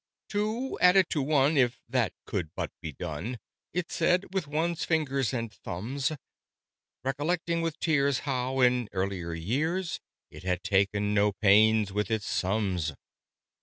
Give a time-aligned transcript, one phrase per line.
[0.29, 3.37] "Two added to one if that could but be done,"
[3.71, 6.11] It said, "with one's fingers and thumbs!"
[7.03, 9.99] Recollecting with tears how, in earlier years,
[10.31, 12.93] It had taken no pains with its sums.